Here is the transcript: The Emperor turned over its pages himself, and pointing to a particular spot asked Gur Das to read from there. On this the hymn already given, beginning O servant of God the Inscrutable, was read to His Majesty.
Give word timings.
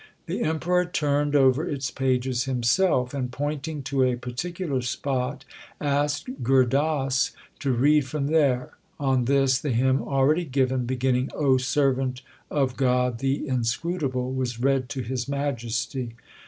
The 0.25 0.41
Emperor 0.41 0.83
turned 0.85 1.35
over 1.35 1.63
its 1.69 1.91
pages 1.91 2.45
himself, 2.45 3.13
and 3.13 3.31
pointing 3.31 3.83
to 3.83 4.01
a 4.03 4.15
particular 4.15 4.81
spot 4.81 5.45
asked 5.79 6.41
Gur 6.41 6.65
Das 6.65 7.33
to 7.59 7.71
read 7.71 8.07
from 8.07 8.25
there. 8.25 8.71
On 8.99 9.25
this 9.25 9.59
the 9.59 9.69
hymn 9.69 10.01
already 10.01 10.45
given, 10.45 10.87
beginning 10.87 11.29
O 11.35 11.57
servant 11.57 12.23
of 12.49 12.75
God 12.75 13.19
the 13.19 13.47
Inscrutable, 13.47 14.33
was 14.33 14.59
read 14.59 14.89
to 14.89 15.01
His 15.03 15.27
Majesty. 15.27 16.15